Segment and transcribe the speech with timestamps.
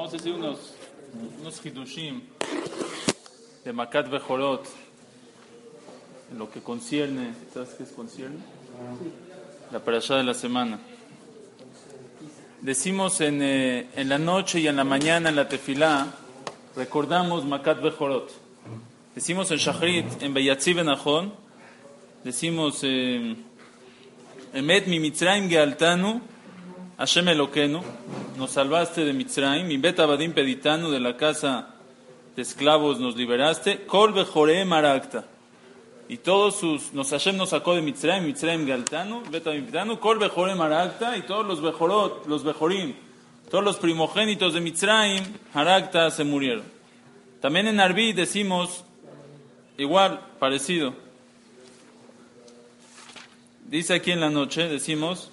[0.00, 0.58] Vamos a decir unos,
[1.42, 2.22] unos hidushim
[3.62, 4.64] de Makat Bejorot,
[6.32, 8.38] en lo que concierne, ¿sabes qué es concierne?
[9.70, 10.80] La parashá de la semana.
[12.62, 16.06] Decimos en, eh, en la noche y en la mañana en la tefilá,
[16.76, 18.30] recordamos Makat Bejorot.
[19.14, 21.30] Decimos en Shachrit, en Beyatzi Benachon,
[22.24, 23.36] decimos eh,
[24.54, 26.22] Emet mi Mitzrayim Gealtanu,
[26.96, 27.82] Hashem Eloquenu,
[28.40, 31.74] nos salvaste de Mitzrayim, mi Bet Abadim Peditanu, de la casa
[32.34, 35.26] de esclavos nos liberaste, Kol Bejore Marakta.
[36.08, 40.18] Y todos sus, nos Hashem nos sacó de Mitzrayim, Mitzrayim Galtanu, Bet Abadim Peditanu, Kol
[40.18, 42.94] Bejore Marakta, y todos los Bejorot, los Bejorim,
[43.50, 46.64] todos los primogénitos de Mitzrayim, Harakta, se murieron.
[47.42, 48.84] También en Arbi decimos,
[49.76, 50.94] igual, parecido.
[53.66, 55.30] Dice aquí en la noche, decimos,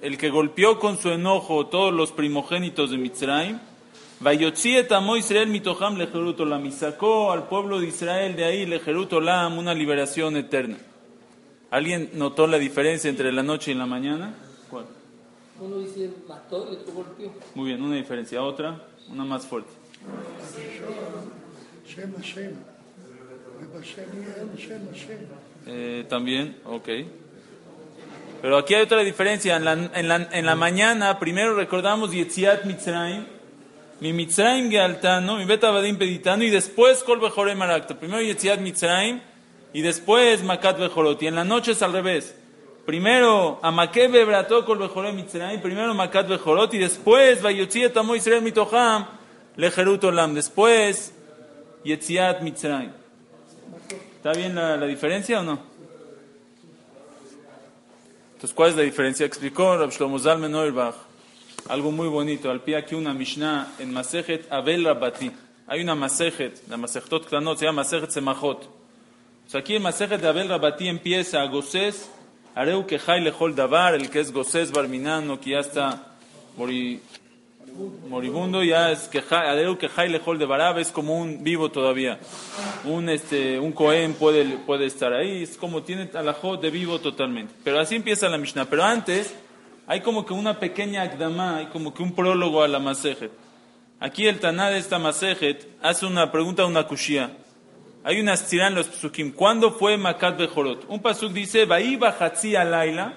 [0.00, 3.58] el que golpeó con su enojo todos los primogénitos de Mitzrayim,
[5.16, 5.50] Israel
[6.64, 10.76] y sacó al pueblo de Israel de ahí lejerutolam una liberación eterna.
[11.70, 14.34] ¿Alguien notó la diferencia entre la noche y la mañana?
[14.70, 14.86] ¿Cuál?
[15.60, 17.32] Uno dice mató y otro golpeó.
[17.56, 18.42] Muy bien, una diferencia.
[18.42, 19.70] Otra, una más fuerte.
[21.84, 22.77] Shema, Shema.
[25.66, 26.88] Eh, también, ok.
[28.40, 29.56] Pero aquí hay otra diferencia.
[29.56, 33.24] En la, en la, en la mañana, primero recordamos Yetziat Mitzrayim,
[34.00, 37.98] mi Mitzrayim Gealtano, mi Bet Abadim Peditano, y después Kol Bejore Marakta.
[37.98, 39.20] Primero Yetziat Mitzrayim,
[39.72, 41.22] y después Makat Bejorot.
[41.22, 42.34] Y en la noche es al revés.
[42.86, 49.06] Primero Amaké Bebrato Kol Bejore Mitzrayim, primero Makat Bejorot, y después Vayotziat Amo Israel Mitoham,
[49.56, 50.34] Lejerut Olam.
[50.34, 51.12] Después
[51.84, 52.92] Yetziat Mitzrayim.
[54.18, 55.58] ¿Está bien la, la diferencia o no?
[58.34, 59.24] Entonces, ¿cuál es la diferencia?
[59.24, 61.08] Explicó Rab Shlomo Zalman Auerbach
[61.68, 62.50] algo muy bonito.
[62.50, 65.30] Al pie aquí una Mishnah en Masejet Abel Rabati.
[65.66, 68.68] Hay una Masejet, la Masejtot Klanot, se llama Masejet Semachot.
[69.46, 72.10] Sea, aquí en Masejet de Abel Rabati empieza Gosés,
[72.54, 76.16] Areu Kejai Lejol Davar, el que es Gosés Barminano, que ya está
[78.08, 82.18] moribundo, ya es Kejai Lejol de Barab, es como un vivo todavía.
[82.84, 87.54] Un, este, un Cohen puede, puede estar ahí, es como tiene alajot de vivo totalmente.
[87.64, 88.66] Pero así empieza la Mishnah.
[88.66, 89.34] Pero antes,
[89.86, 93.32] hay como que una pequeña akdama, hay como que un prólogo a la Masejet.
[94.00, 97.30] Aquí el Taná de esta Masejet hace una pregunta, una kushia.
[98.04, 99.32] Hay una estirá en los psukim.
[99.32, 100.86] ¿Cuándo fue Makat Bejorot?
[100.88, 103.12] Un pasuk dice, Vaí bajatzi alaila,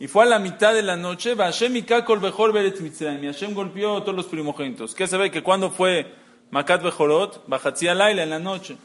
[0.00, 3.26] y fue a la mitad de la noche, Vashem y Kakol Bejor Beretz Mitzrayim, y
[3.26, 4.94] Hashem golpeó a todos los primogénitos.
[4.94, 5.30] ¿Qué se ve?
[5.30, 6.14] Que cuando fue
[6.50, 8.78] Makat Bejorot, bajatzi alaila, en la noche.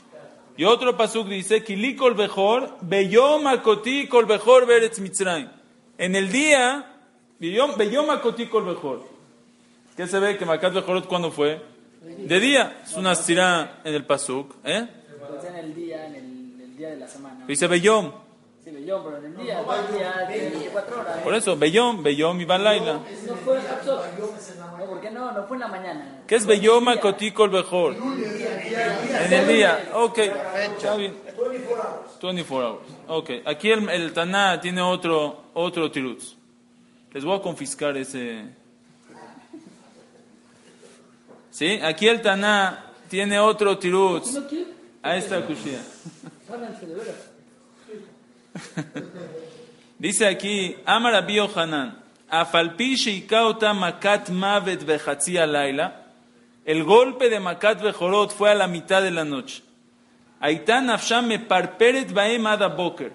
[0.57, 5.47] Y otro pasuk dice, Kili Kol Bejor, Beyom Akoti Kol Bejor Beretz Mitzrayim.
[5.97, 6.85] En el día,
[7.39, 9.07] Beyom Akoti Kol Bejor.
[9.95, 10.37] ¿Qué se ve?
[10.37, 11.61] Que Makat Bejorot, ¿cuándo fue?
[12.01, 12.81] De día.
[12.83, 14.53] Es una estirá en el pasuk.
[14.65, 14.85] ¿Eh?
[15.47, 16.15] En el día, en
[16.61, 17.45] el día de la semana.
[17.47, 18.25] Dice Beyom.
[18.65, 21.17] Sí, yo, pero en el día, el día de 24 horas.
[21.19, 22.93] Por eso, Beyom, Beyom y Balaila.
[22.93, 23.59] No fue.
[23.85, 25.31] No, ¿por qué no?
[25.31, 26.23] No fue en la mañana.
[26.25, 27.95] ¿Qué es Beyom Akoti Kol Bejor?
[27.95, 29.91] En el día.
[29.93, 30.17] Ok.
[30.17, 31.13] Está bien.
[32.19, 32.81] 24 hours.
[33.07, 33.29] Ok.
[33.45, 36.35] Aquí el, el Taná tiene otro, otro tirutz.
[37.13, 38.45] Les voy a confiscar ese.
[41.51, 41.79] ¿Sí?
[41.83, 44.33] Aquí el Taná tiene otro tirutz.
[44.33, 44.43] ¿No?
[45.03, 45.81] A esta cuchilla.
[49.99, 51.97] Dice aquí, Amar Abi Yohanan,
[52.29, 55.93] Afalpi sheikauta makat mavet bechatzi alayla,
[56.65, 59.61] el golpe de makat bejorot fue a la mitad de la noche.
[60.41, 63.11] Aitan nafsham me parperet baem ada boker.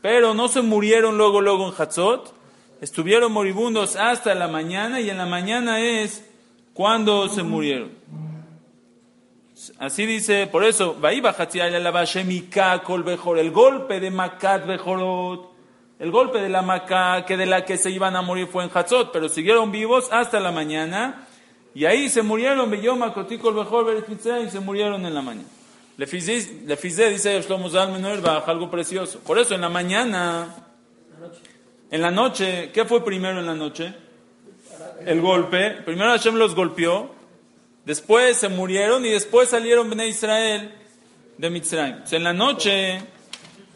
[0.00, 2.32] Pero no se murieron luego, luego en Hatzot,
[2.80, 6.24] estuvieron moribundos hasta la mañana y en la mañana es
[6.72, 7.90] cuando se murieron.
[9.78, 12.28] Así dice, por eso, "Vaí bajatzi alayla bashem
[12.84, 15.58] kol bejor, el golpe de makat bejorot.
[15.98, 18.70] El golpe de la Maca, que de la que se iban a morir fue en
[18.72, 21.26] Hatzot, pero siguieron vivos hasta la mañana.
[21.74, 25.48] Y ahí se murieron, y se murieron en la mañana.
[25.96, 29.18] Le fizé, le fizé, dice Shlomo Auerbach, algo precioso.
[29.20, 30.54] Por eso, en la mañana,
[31.90, 33.92] en la noche, ¿qué fue primero en la noche?
[35.04, 35.72] El golpe.
[35.84, 37.10] Primero Hashem los golpeó,
[37.88, 40.74] después se murieron y después salieron Bnei Israel
[41.38, 42.02] de Mitzrayim.
[42.10, 43.00] En la noche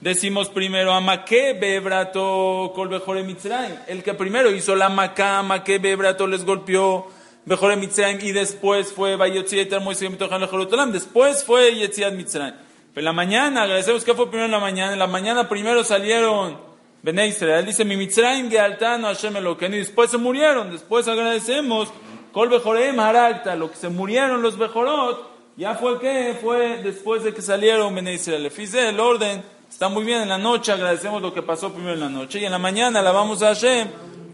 [0.03, 3.75] decimos primero Amaké Bebrato Kol Bejore Mitzrayim.
[3.87, 7.09] El que primero hizo la Maká, Amaké Bebrato les golpeó
[7.47, 10.93] Bejore Mitzrayim y después fue Bayotzi Eter Moisés Mitojan.
[10.93, 12.55] Después fue Yetziat Mitzrayim.
[12.95, 14.93] En la mañana, agradecemos que fue primero en la mañana.
[14.93, 16.59] En la mañana primero salieron
[17.03, 21.89] Bene Israel, dice, mi Mitzrayim gealtano Hashem Elokeinu, y después se murieron, después agradecemos,
[22.33, 27.35] Kol Bejorem Haralta, lo que se murieron los Bejorot, ya fue que fue después de
[27.35, 28.51] que salieron Bene Israel.
[28.51, 32.01] Fize, el orden, está muy bien, en la noche agradecemos lo que pasó primero en
[32.01, 33.89] la noche, y en la mañana alabamos a Hashem,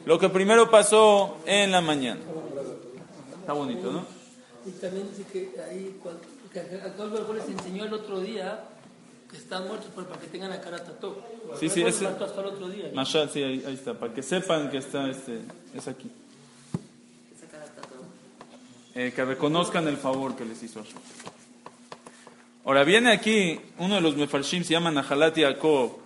[0.06, 2.20] lo que primero pasó en la mañana.
[3.40, 4.04] Está bonito, ¿no?
[4.66, 5.96] Y también dice que ahí,
[6.52, 8.64] que a todos los les enseñó el otro día
[9.30, 11.22] que están muertos pero para que tengan la cara tató.
[11.58, 12.90] Sí, sí, ese- hasta el otro día.
[12.94, 15.40] Mashal, sí, ahí, ahí está, para que sepan que está, este,
[15.74, 16.10] es aquí.
[19.00, 20.98] Eh, que reconozcan el favor que les hizo Hashem.
[22.64, 25.98] Ahora viene aquí uno de los mefarshim, se llama Nahalat Yaakov,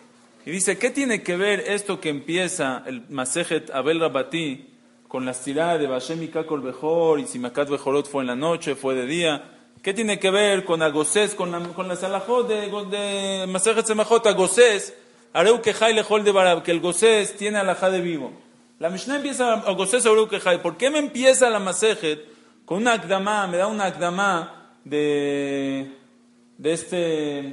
[0.44, 4.67] y dice, ¿qué tiene que ver esto que empieza el Masejet Abel Rabati
[5.09, 8.37] con la estirada de Bashem y Kakol Bejor y si Makat Bejorot fue en la
[8.37, 9.43] noche, fue de día?
[9.83, 14.27] ¿Qué tiene que ver con Agosés, con la, con la Salahot de, de Masejet Semajot?
[14.27, 14.93] Agosés,
[15.33, 18.33] Areu Kejai Lejol de Barab, que el Gosés tiene alajá de vivo.
[18.79, 20.61] La Mishnah empieza Agosés Areu Kejai.
[20.61, 22.31] ¿Por qué me empieza la Masejet
[22.73, 25.93] con una akdamá, me da una akdamá de,
[26.57, 26.97] de este,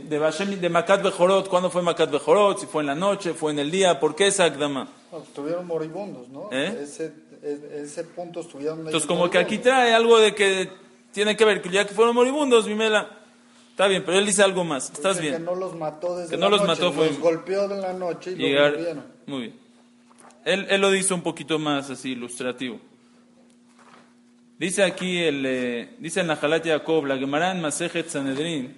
[0.07, 2.57] de Bashem, de Makat Bejorot, ¿cuándo fue Makat Bejorot?
[2.57, 4.87] Si fue en la noche, fue en el día, ¿por qué esa akdamá?
[5.11, 6.47] No, estuvieron moribundos, ¿no?
[6.53, 6.83] ¿Eh?
[6.83, 7.11] Ese,
[7.43, 10.69] e- ese punto estuvieron Entonces, como que aquí trae algo de que
[11.11, 13.09] tiene que ver, que ya que fueron moribundos, Mimela,
[13.71, 15.43] está bien, pero él dice algo más, estás Dice Que bien.
[15.43, 17.91] no los mató desde Que la no los noche, mató fue- los golpeó de la
[17.91, 18.95] noche y Llegar, los
[19.27, 19.59] muy bien.
[20.45, 22.79] Él, él lo dice un poquito más así, ilustrativo.
[24.59, 28.75] Dice aquí, el, eh, dice en la Jalat Jacob, la Gemara en Masejet Sanedrin,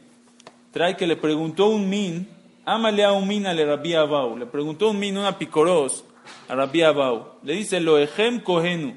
[0.71, 2.27] trae que le preguntó un min,
[2.63, 6.05] ámale a un min a le Rabbi Abau, le preguntó un min, una picoros,
[6.47, 7.39] a Rabbi Abau.
[7.41, 8.93] Le dice, lo ejem kohenu,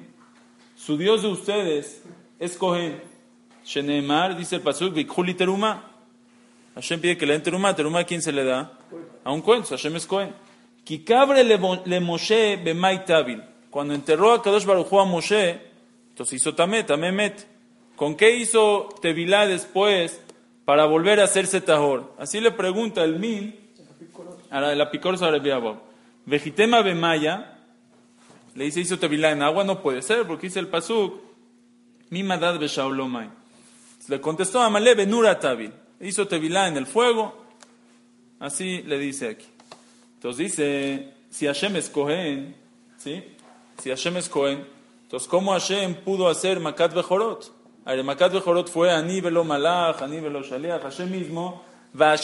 [0.76, 2.02] su Dios de ustedes
[2.38, 3.00] es Kohen.
[3.64, 5.90] Sheneemar, dice el Pasuk, Vikhuli teruma.
[6.75, 8.72] Hashem pide que le den teruma, teruma a quién se le da?
[9.25, 10.34] A un Kohen, Hashem es Kohen.
[10.84, 13.02] Kikabre le, Moshe bemai.
[13.70, 15.74] Cuando enterró a Kadosh Baruj a Moshe,
[16.14, 17.44] entonces hizo tamé, tamé met.
[17.96, 20.20] ¿Con qué hizo Tevilá después
[20.64, 22.14] para volver a hacerse tahor?
[22.19, 23.58] Así le pregunta el min,
[24.49, 25.81] a la, la picor sobre Biabab.
[26.25, 27.58] Vejitema bemaya,
[28.55, 31.20] le dice hizo Tevilá en agua, no puede ser, porque dice el pasuk,
[32.11, 33.28] mi madad beshaolomai.
[34.06, 35.72] Le contestó a Amalé benura tabil.
[36.00, 37.44] Hizo Tevilá en el fuego,
[38.38, 39.46] así le dice aquí.
[40.14, 42.55] Entonces dice, si Hashem es Cohen,
[42.99, 43.20] ¿sí?
[43.82, 44.74] Si Hashem es Cohen,
[45.14, 47.52] entonces ¿cómo Hashem pudo hacer Makat Bejorot?
[48.02, 51.62] Makat Bejorot fue Ani velo Malach, Ani velo Shaliach, Hashem mismo.
[51.93, 52.16] ¿Cómo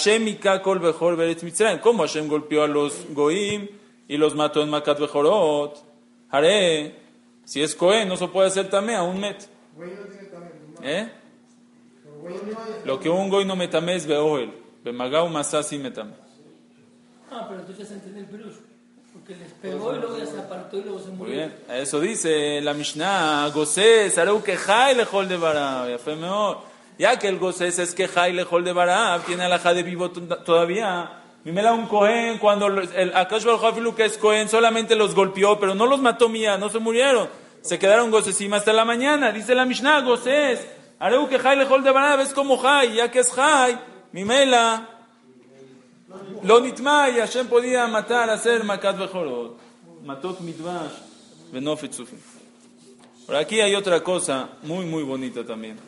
[2.02, 3.68] Hashem golpeó a los Goim
[4.08, 5.84] y los mató en Makat Bejorot?
[6.30, 6.96] Haré,
[7.44, 9.48] si es Cohen, no se puede hacer también a un Met.
[10.82, 11.08] ¿Eh?
[12.84, 14.52] Lo que un Goy no metame es Beoel,
[14.82, 16.14] Bemagau Masasi metame.
[17.30, 18.69] Ah, pero entonces entiende el Pirush.
[19.30, 21.34] Porque les pegó y luego ya se apartó y luego se Muy murió.
[21.34, 25.86] bien, eso dice la Mishnah, Gosés, Areu que Jai lejol de Barab,
[26.98, 31.12] ya que el Gosés es que Jai lejol de Barab, tiene alhaja de vivo todavía.
[31.44, 35.86] Mimela un Cohen, cuando el Akash Hu, que es Cohen, solamente los golpeó, pero no
[35.86, 37.28] los mató mía, no se murieron.
[37.62, 39.30] Se quedaron Gosesim hasta la mañana.
[39.30, 40.66] Dice la Mishnah, Gosés,
[40.98, 43.78] Areu que Jai lejol de Barab, es como Jai, ya que es Jai,
[44.10, 44.88] Mimela,
[46.42, 49.58] lo nitmai, Hashem podía matar, hacer makat bejorot.
[50.04, 50.92] Matot midvash,
[51.52, 52.18] benofet sufim.
[53.26, 55.78] Por aquí hay otra cosa muy, muy bonita también.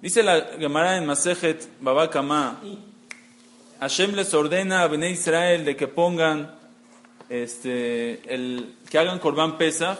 [0.00, 2.60] Dice la Gemara en Masejet Baba Kama,
[3.80, 6.54] Hashem les ordena a Bnei Israel de que pongan,
[7.28, 9.98] este, el, que hagan Korban Pesach,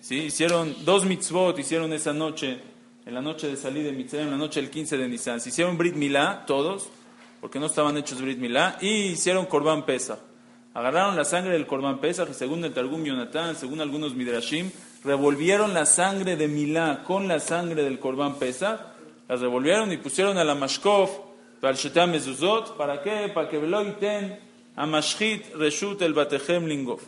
[0.00, 0.24] ¿sí?
[0.24, 2.58] Hicieron dos mitzvot, hicieron esa noche,
[3.04, 5.40] en la noche de salir de Mitzvah, en la noche del 15 de Nisan.
[5.40, 6.88] Se hicieron Brit Milá, todos,
[7.46, 10.18] porque no estaban hechos Brit Milá, y hicieron Korban Pesach.
[10.74, 14.68] Agarraron la sangre del Korban Pesach según el Targum Yonatán, según algunos Midrashim,
[15.04, 18.80] revolvieron la sangre de Milá con la sangre del Korban Pesach,
[19.28, 21.08] las revolvieron y pusieron a la Mashkov,
[21.62, 23.30] al Shetam Mezuzot, ¿para qué?
[23.32, 24.40] Para que velo iten
[24.74, 26.98] a Mashchit Reshut el Batejem Lingov.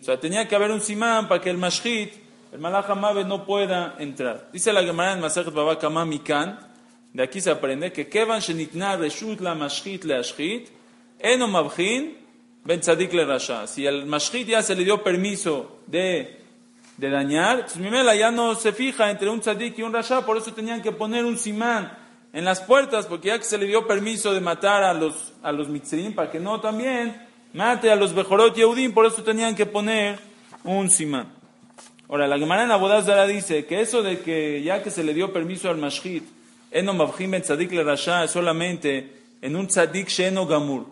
[0.00, 2.14] O sea, tenía que haber un simán para que el Mashchit,
[2.50, 2.88] el Malach
[3.26, 4.48] no pueda entrar.
[4.54, 6.71] Dice la Gemara en Masachet Baba Kama Mikan,
[7.12, 10.68] de aquí se aprende que Kevan Shenitna Reshut la Mashchit le Ashchit,
[11.18, 12.16] Eno Mabchin
[12.64, 13.66] Ben Tzadik le Rasha.
[13.66, 16.38] Si al Mashchit ya se le dio permiso de,
[16.96, 20.36] de dañar, pues Mimela ya no se fija entre un Tzadik y un Rasha, por
[20.36, 21.98] eso tenían que poner un simán
[22.32, 25.52] en las puertas, porque ya que se le dio permiso de matar a los, a
[25.52, 29.66] los Mitzrim, para que no también mate a los Bejorot Yehudim, por eso tenían que
[29.66, 30.18] poner
[30.64, 31.32] un simán.
[32.08, 35.32] Ahora, la Gemara en Abodazara dice que eso de que ya que se le dio
[35.32, 36.24] permiso al Mashchit,
[36.72, 40.86] Eno Mavjim Ben Tzadik le Rasha, es solamente en un Tzadik Sheno Gamur.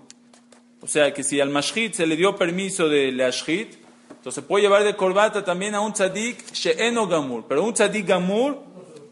[0.83, 3.75] O sea, que si al mashhit se le dio permiso de leashhit,
[4.09, 7.45] entonces se puede llevar de corbata también a un tzadik she'eno gamur.
[7.49, 8.59] Pero un tzadik gamur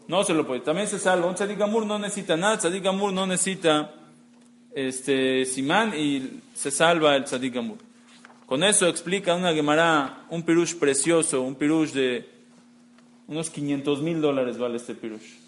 [0.07, 0.61] no se lo puede.
[0.61, 1.27] También se salva.
[1.27, 2.57] Un tzadik gamur no necesita nada.
[2.57, 3.91] Tzadik gamur no necesita
[4.73, 7.77] este, simán y se salva el tzadik gamur.
[8.45, 12.29] Con eso explica una Gemara un pirush precioso, un pirush de
[13.27, 15.38] unos 500 mil dólares vale este pirush.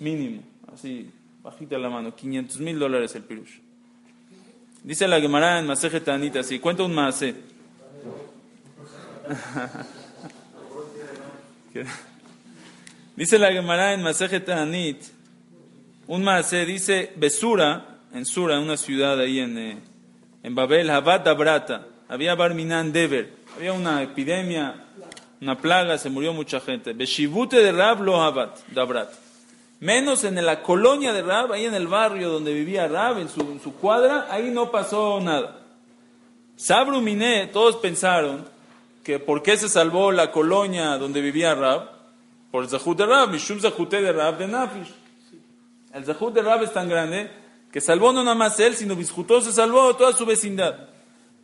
[0.00, 1.10] Mínimo, así,
[1.42, 3.58] bajita la mano, 500 mil dólares el pirush.
[4.84, 7.34] Dice la Gemara en Maseje Tanita, así, cuenta un Masé.
[13.16, 15.02] dice la Gemara en Maseje Tanit,
[16.06, 19.78] un Masé, dice Besura, en Sura, una ciudad ahí en, eh,
[20.42, 24.86] en Babel, Habat Abrata, había Barminan Dever, había una epidemia,
[25.40, 26.92] una plaga, se murió mucha gente.
[26.92, 29.27] Beshivute de Rab lo Habat, Dabrat.
[29.80, 33.74] Menos en la colonia de Rab, ahí en el barrio donde vivía Rab, en su,
[33.74, 35.60] cuadra, ahí no pasó nada.
[36.56, 38.44] Sabru Miné, todos pensaron
[39.04, 41.90] que por qué se salvó la colonia donde vivía Rab,
[42.50, 44.92] por el Zahut de Rab, Mishum Zahute de Rab de Nafish.
[45.94, 47.30] El Zahut de Rab es tan grande
[47.70, 50.88] que salvó no nada más él, sino Bishutó se salvó toda su vecindad.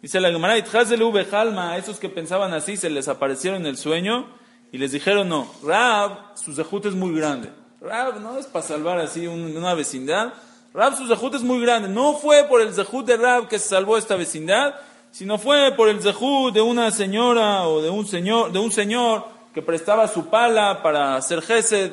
[0.02, 4.26] Dice la Gemara, a esos que pensaban así se les aparecieron en el sueño
[4.72, 7.50] y les dijeron, no, Rab, su zehut es muy grande.
[7.84, 10.32] Rab no es para salvar así una vecindad.
[10.72, 11.86] Rab, su zehut es muy grande.
[11.86, 14.74] No fue por el zehut de Rab que se salvó esta vecindad,
[15.10, 19.26] sino fue por el zehut de una señora o de un señor, de un señor
[19.52, 21.92] que prestaba su pala para hacer gesed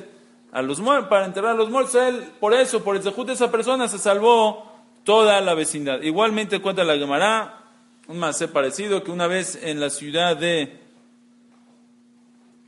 [0.54, 1.96] a los para enterrar a los muertos.
[1.96, 4.72] Él, por eso, por el zehut de esa persona se salvó
[5.04, 6.02] toda la vecindad.
[6.04, 7.66] Igualmente cuenta la Gemara,
[8.08, 10.80] un más parecido que una vez en la ciudad de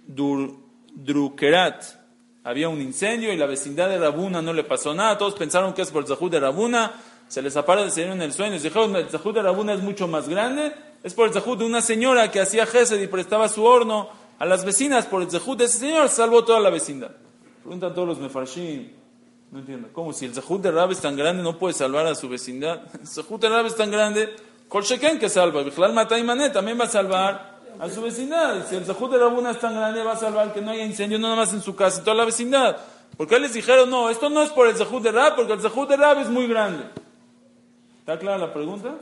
[0.08, 0.58] Dur,
[0.94, 2.03] Drukerat
[2.44, 5.18] había un incendio y la vecindad de Rabuna no le pasó nada.
[5.18, 6.94] Todos pensaron que es por el Zahud de Rabuna.
[7.28, 8.54] Se les aparece en el sueño.
[8.54, 10.74] Les dijeron, el Zahud de Rabuna es mucho más grande.
[11.04, 14.10] Es por el Zahud de una señora que hacía Gesed y prestaba su horno
[14.40, 15.06] a las vecinas.
[15.06, 17.12] Por el Zahud de ese señor salvó toda la vecindad.
[17.62, 18.90] Preguntan todos los mefarshim.
[19.52, 19.90] No entiendo.
[19.94, 20.12] ¿Cómo?
[20.14, 22.82] Si el Zahud de Rab es tan grande, no puede salvar a su vecindad.
[23.00, 24.36] El Zahud de Rab es tan grande
[24.74, 28.68] Kol Sheken que salva, Bichlal Matay Mané también va a salvar a su vecindad.
[28.68, 31.20] Si el Zahut de Rabuna es tan grande, va a salvar que no haya incendio
[31.20, 32.78] nada más en su casa, en toda la vecindad.
[33.18, 35.90] Porque les dijeron, no, esto no es por el Zahut de Rab, porque el Zahut
[35.90, 36.86] de Rab es muy grande.
[38.00, 38.96] ¿Está clara la pregunta?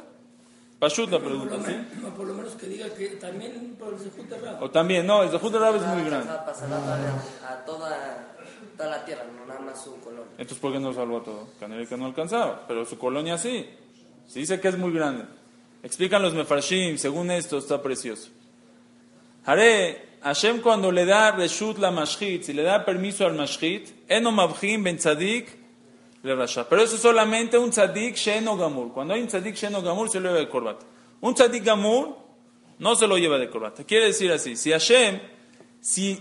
[0.79, 1.75] Pashut la pregunta, ¿sí?
[2.01, 4.63] No, por lo menos que diga que también por el Zehut de Rab.
[4.63, 6.27] O también, no, el Zahut de Rab es muy grande.
[6.45, 6.77] Pasará
[7.47, 8.35] a toda,
[8.75, 10.25] toda la tierra, no nada más su colonia.
[10.37, 11.47] Entonces, ¿por qué no salvó a todo?
[11.59, 13.69] que no alcanzaba, pero su colonia sí.
[14.27, 15.25] Se dice que es muy grande.
[15.83, 18.29] Explican los mefarshim, según esto está precioso.
[19.45, 24.31] Haré, Hashem cuando le da reshut la mashhit, si le da permiso al mashhit, eno
[24.31, 25.47] mabhim ben tzadik
[26.23, 26.67] le rasha.
[26.69, 28.93] Pero eso es solamente un tzadik sheno gamur.
[28.93, 30.85] Cuando hay un tzadik sheno gamur se lo lleva de corbata.
[31.21, 32.15] Un tzadik gamur
[32.77, 33.83] no se lo lleva de corbata.
[33.83, 35.19] Quiere decir así, si Hashem,
[35.79, 36.19] si,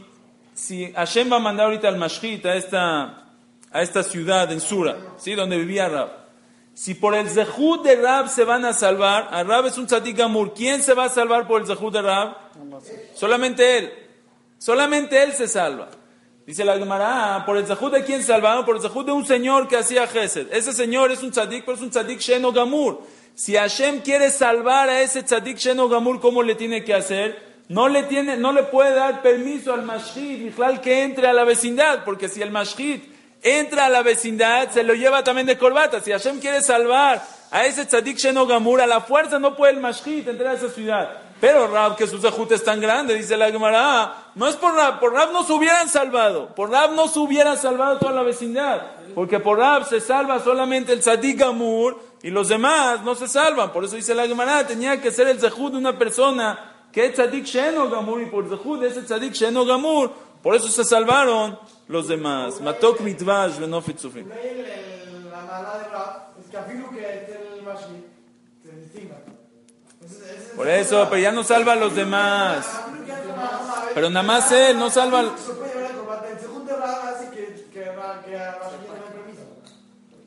[0.54, 3.26] si Hashem va a mandar ahorita al mashhit a esta,
[3.70, 5.34] a esta ciudad en Sura, ¿sí?
[5.34, 6.10] donde vivía Rab,
[6.72, 10.20] si por el Zehut de Rab se van a salvar, a Rab es un tzadik
[10.20, 12.36] amur, ¿quién se va a salvar por el Zehut de Rab?
[13.14, 13.92] Solamente él.
[14.58, 15.88] Solamente él se salva.
[16.46, 18.64] Dice la Gemara, ah, por el Zehut de quién se salvaron?
[18.64, 20.52] Por el Zehut de un señor que hacía Gesed.
[20.52, 23.02] Ese señor es un tzadik, pero es un tzadik Sheno Gamur.
[23.34, 27.50] Si Hashem quiere salvar a ese tzadik Sheno Gamur, ¿cómo le tiene que hacer?
[27.68, 30.52] No le, tiene, no le puede dar permiso al Mashhid,
[30.82, 33.00] que entre a la vecindad, porque si el Mashhid
[33.42, 36.00] entra a la vecindad, se lo lleva también de corbata.
[36.00, 39.80] Si Hashem quiere salvar a ese tzadik Sheno Gamur, a la fuerza no puede el
[39.80, 41.29] Mashhit entrar a esa ciudad.
[41.40, 45.00] Pero Rab, que su zahut es tan grande, dice la Gemara, no es por Rab,
[45.00, 48.82] por Rab no se hubieran salvado, por Rab no se hubieran salvado toda la vecindad,
[49.14, 53.72] porque por Rab se salva solamente el tzadik Gamur y los demás no se salvan.
[53.72, 57.14] Por eso dice la Gemara, tenía que ser el zahut de una persona que es
[57.14, 61.58] tzadik Sheno Gamur y por zahut de ese tzadik Sheno Gamur, por eso se salvaron
[61.88, 62.60] los demás.
[62.60, 64.28] Matok mitvash venofit sufim.
[64.28, 68.04] La mala de Rab es que afirmo que el Mashi
[68.62, 69.16] se distinga.
[70.60, 72.66] Por eso, pero ya no salva a los demás.
[73.94, 75.22] Pero nada más él, no salva.
[75.22, 75.38] Permiso.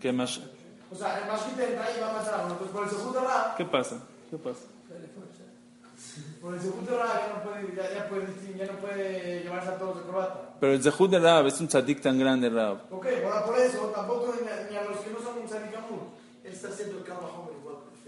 [0.01, 0.39] ¿Qué más?
[0.91, 2.57] O sea, el Mashi te entra y va a matar a uno.
[2.57, 3.21] Por el segundo.
[3.55, 3.97] ¿Qué pasa?
[4.31, 4.61] ¿Qué pasa?
[6.41, 8.25] Por el segundo Rab ya no puede, ya, ya puede,
[8.57, 10.55] ya no puede llevarse a todos de corbata.
[10.59, 12.77] Pero el Zehut de Rab es un tzadik tan grande, Rab.
[12.89, 13.05] Ok,
[13.45, 16.07] por eso tampoco ni a, los que no son un tzadik amur.
[16.43, 17.52] Él está haciendo el igual.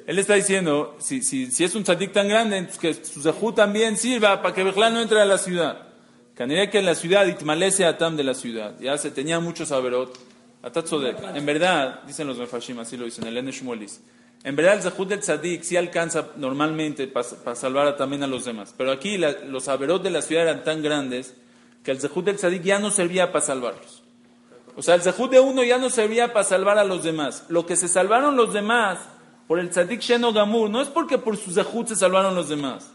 [0.07, 3.55] Él está diciendo, si, si, si es un tzadik tan grande, entonces que su Zehut
[3.55, 5.87] también sirva para que Bejlán no entre a la ciudad.
[6.35, 8.75] Candidato que en la ciudad itmalece a Tam de la ciudad.
[8.79, 10.15] Ya se tenía muchos averot.
[11.35, 14.01] En verdad, dicen los mefashim, así lo dicen, el Ene Shmuelis.
[14.43, 18.45] En verdad el Zehut del Tzadik sí alcanza normalmente para salvar a- también a los
[18.45, 18.73] demás.
[18.77, 21.33] Pero aquí la- los averot de la ciudad eran tan grandes
[21.83, 24.03] que el Zehut del Tzadik ya no servía para salvarlos.
[24.75, 27.45] O sea, el Zehut de uno ya no servía para salvar a los demás.
[27.49, 28.99] Lo que se salvaron los demás
[29.47, 32.91] por el Tzadik Sheno Gamur no es porque por su Zehut se salvaron los demás.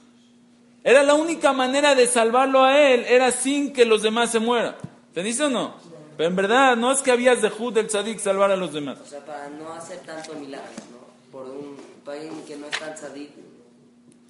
[0.82, 4.74] Era la única manera de salvarlo a él, era sin que los demás se mueran.
[5.08, 5.74] ¿Entendiste o no?
[6.16, 8.98] Pero en verdad no es que había Zehut del Tzadik salvar a los demás.
[9.00, 11.30] O sea, para no hacer tanto milagro, ¿no?
[11.32, 13.30] Por un país que no es tan sadik.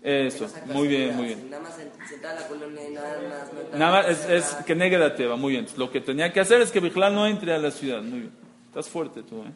[0.03, 1.51] Eso, muy bien, muy bien.
[1.51, 3.73] Nada más en- sentar la colonia y nada más.
[3.73, 5.67] No Nada más es, es que negue la teba, muy bien.
[5.77, 8.33] Lo que tenía que hacer es que Bijlal no entre a la ciudad, muy bien.
[8.69, 9.51] Estás fuerte tú, ¿eh?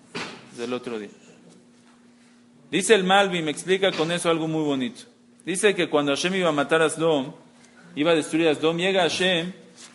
[0.50, 1.08] Desde el otro día.
[2.74, 5.02] Dice el Malvi, me explica con eso algo muy bonito.
[5.46, 7.32] Dice que cuando Hashem iba a matar a Sdom,
[7.94, 9.52] iba a destruir a Sdom, llega Hashem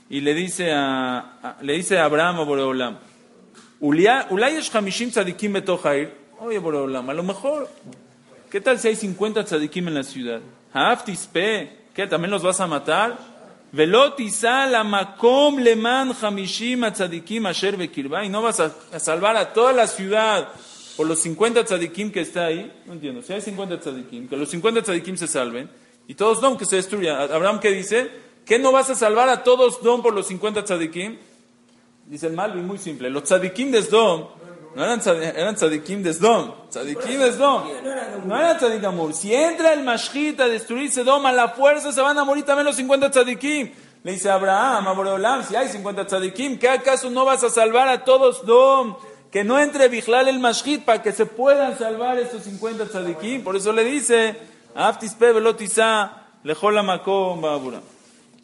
[0.10, 2.98] y le dice a, a- le dice a Abraham o Boreolam?
[6.40, 7.68] Oye, Boreolam, a lo mejor
[8.50, 10.40] ¿Qué tal si hay 50 tzadikim en la ciudad?
[10.74, 12.08] Haftispe, ¿qué?
[12.08, 13.18] ¿También los vas a matar?
[18.26, 20.48] Y no vas a salvar a toda la ciudad
[21.00, 22.70] por los 50 tzadikim que está ahí.
[22.86, 23.22] No entiendo.
[23.22, 25.70] Si hay 50 tzadikim, que los 50 tzadikim se salven
[26.10, 27.22] y todos don que se destruyan.
[27.32, 28.12] Abraham, ¿qué dice?
[28.46, 31.18] ¿Qué no vas a salvar a todos don por los 50 tzadikim?
[32.06, 33.10] Dice el Malvi, muy simple.
[33.10, 34.28] Los tzadikim de Sdom
[34.76, 35.00] no eran,
[35.38, 36.68] eran tzadikim de Sdom.
[36.70, 37.64] Tzadikim de Sdom.
[38.26, 39.14] No eran tzadik amor.
[39.14, 42.66] Si entra el Mashkit a destruir Sdom a la fuerza, se van a morir también
[42.66, 43.72] los 50 tzadikim.
[44.04, 47.88] Le dice Abraham, a Boreolam, si hay 50 tzadikim, ¿qué acaso no vas a salvar
[47.88, 48.98] a todos Sdom?
[49.32, 53.44] Que no entre Bijlal el Mashkit para que se puedan salvar estos 50 tzadikim.
[53.44, 54.36] Por eso le dice,
[54.74, 57.82] Aftis pe velotisa, lejola makom babura.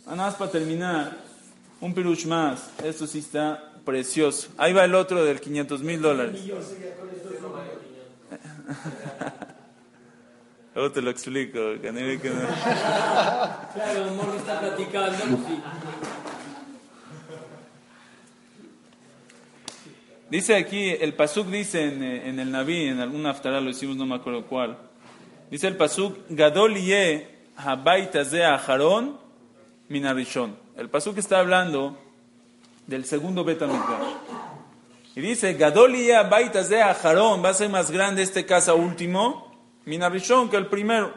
[0.06, 1.18] Ah, Nada más para terminar,
[1.82, 2.70] un pirush más.
[2.84, 4.50] Esto sí está precioso.
[4.58, 6.40] Ahí va el otro del 500 mil dólares.
[10.76, 11.96] Luego te lo explico, Claro,
[14.38, 15.18] está platicando.
[15.38, 15.62] pues sí.
[20.30, 23.96] Dice aquí, el Pasuk dice en, eh, en el Naví, en algún aftará lo hicimos,
[23.96, 24.78] no me acuerdo cuál.
[25.52, 29.20] Dice el Pasuk, Gadol ye aharon
[29.88, 30.56] minarishon.
[30.76, 31.96] El Pasuk está hablando
[32.88, 34.08] del segundo Betamikdash.
[35.16, 40.58] Y dice, Gadol ye aharon, va a ser más grande este casa último, minarishon, que
[40.58, 41.14] el primero.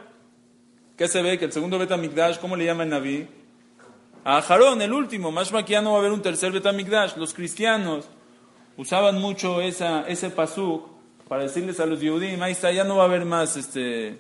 [0.99, 1.39] ¿Qué se ve?
[1.39, 3.27] Que el segundo Betamikdash, ¿cómo le llama el Naví?
[4.25, 7.17] Aharón, el último, más que ya no va a haber un tercer Betamikdash.
[7.17, 8.11] Los cristianos
[8.79, 10.87] usaban mucho esa, ese pasuk
[11.29, 14.19] para decirles a los Yehudim, ahí está, ya no va a haber más, este,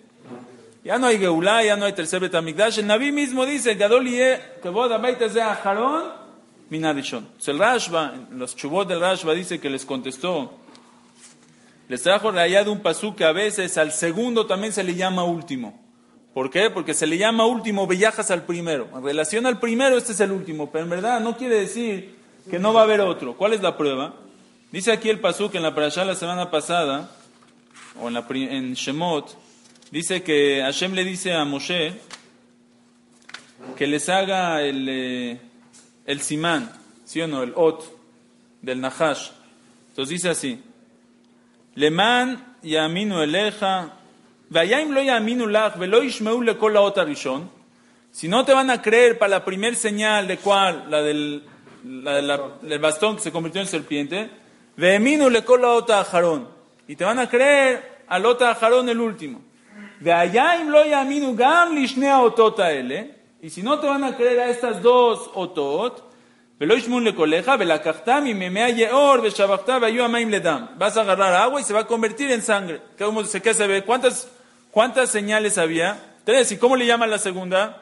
[0.84, 2.80] ya no hay Geulá, ya no hay tercer Betamikdash.
[2.80, 4.06] El Naví mismo dice, Gadol
[5.42, 6.04] Aharón,
[6.68, 7.24] minarishon.
[7.24, 10.52] Entonces el Rashba, los chubot del Rashba dice que les contestó,
[11.88, 15.80] les trajo rayado un pasuk que a veces al segundo también se le llama último.
[16.34, 16.68] ¿Por qué?
[16.68, 18.88] Porque se le llama último bellajas al primero.
[18.94, 22.16] En relación al primero, este es el último, pero en verdad no quiere decir
[22.50, 23.36] que no va a haber otro.
[23.36, 24.14] ¿Cuál es la prueba?
[24.70, 27.10] Dice aquí el pasuk en la parashá la semana pasada,
[28.00, 29.34] o en, Shemot,
[29.90, 31.94] dice que Hashem le dice a Moshe
[33.76, 35.40] que les haga el, eh,
[36.04, 36.70] el simán,
[37.04, 37.42] ¿sí o no?
[37.42, 37.82] El ot
[38.60, 39.30] del Nahash.
[39.88, 40.62] Entonces dice así,
[41.74, 43.94] Leman yaminu eleja,
[44.50, 47.50] vayim lo yaminu lach, velo yishmeu lekol haot harishon.
[48.10, 51.42] Si no te van a creer para la primer señal de cuál, la del,
[51.84, 54.30] la la- del bastón que se convirtió en serpiente,
[54.77, 56.47] ve'eminu lekol haot ajarón.
[56.87, 59.41] Y te van a creer al ot ajarón el último.
[59.99, 63.15] Ve'ayim lo yaminu gam lishne haotot haele.
[63.41, 66.09] Y si no te van a creer a estas dos otot,
[66.61, 70.65] ולא ישמעון לקולך, ולקחתם מממי היאור ושבחת והיו המים לדם.
[70.79, 72.79] Vas a agarrar agua y se va a convertir en sangre.
[72.97, 73.81] ¿Cómo se, qué se ve?
[73.83, 74.29] ¿Cuántas,
[74.71, 75.99] ¿Cuántas señales había?
[76.23, 76.51] Tres.
[76.51, 77.79] ¿Y cómo le llaman la segunda?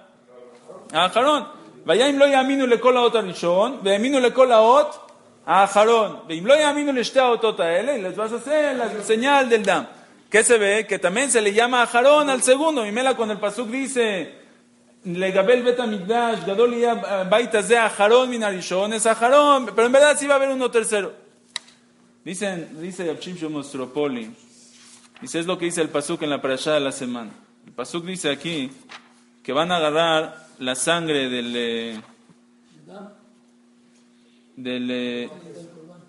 [0.94, 1.44] האחרון.
[1.86, 5.05] ויהיה אם לא יאמינו לכל האות הראשון, והאמינו לכל האות
[5.49, 7.99] a Jarón, y ¿eh?
[8.03, 9.87] les vas a hacer la señal del Dam.
[10.29, 10.87] ¿Qué se ve?
[10.89, 12.85] Que también se le llama a Jarón al segundo.
[12.85, 14.35] Y Mela cuando el Pasuk dice,
[15.05, 16.93] Legabel Betamigdash, Gadol eh,
[17.31, 19.67] Baitazea, Jarón Minarishon, es a Jarón.
[19.67, 21.15] Pero en verdad sí va a haber uno tercero.
[22.25, 24.35] Dicen, dice Abshim Mostropoli.
[25.21, 27.31] Dice, es lo que dice el Pasuk en la parashá de la semana.
[27.65, 28.73] El Pasuk dice aquí
[29.45, 31.53] que van a agarrar la sangre del...
[31.55, 32.01] Eh,
[34.57, 35.31] del, eh,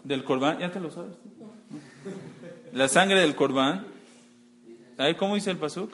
[0.03, 0.59] del corbán.
[0.59, 1.11] ¿Ya te lo sabes?
[2.73, 3.85] La sangre del corbán.
[4.97, 5.91] ¿Ahí cómo dice el pasuk?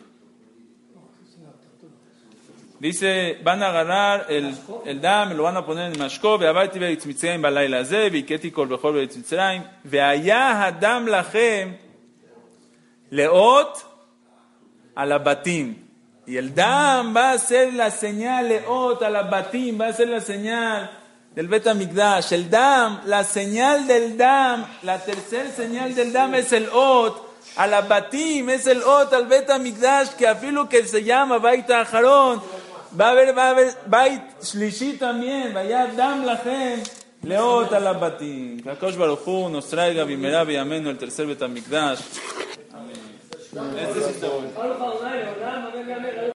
[2.79, 4.53] Dice, van a agarrar el,
[4.85, 8.95] el dam, lo van a poner en Mashko, ve'abati ve'itzitzraim balayla ze, ve'iketi kol bechol
[8.95, 11.77] ve'itzitzraim, ve'aya hadam lachem
[13.09, 13.77] leot
[14.95, 15.77] alabatim.
[16.25, 21.02] Y el dam va a ser la señal, leot alabatim, va a ser la señal
[21.35, 22.33] del Bet Amigdash.
[22.33, 27.33] El dam, la señal del dam, la tercera señal del dam es el ot.
[27.55, 31.69] A la batim es el ot al Bet Amigdash, que afilo que se llama Bait
[31.69, 32.41] Aharón.
[32.99, 36.89] Va a haber, va a haber Bait Shlishi también, vaya dam la gente.
[37.23, 38.59] Leot a la batim.
[38.61, 41.99] Que Akash Baruj Hu nos traiga Bimera Ameno el tercer Bet Amigdash.
[42.73, 43.13] Amén.
[43.79, 44.27] Este sí está.